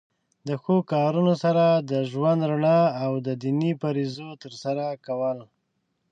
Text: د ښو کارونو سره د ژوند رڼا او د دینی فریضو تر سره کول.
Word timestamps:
د 0.47 0.49
ښو 0.63 0.75
کارونو 0.93 1.33
سره 1.43 1.65
د 1.91 1.93
ژوند 2.11 2.39
رڼا 2.51 2.79
او 3.03 3.11
د 3.27 3.29
دینی 3.43 3.71
فریضو 3.81 4.29
تر 4.43 4.53
سره 4.63 4.85
کول. 5.05 5.39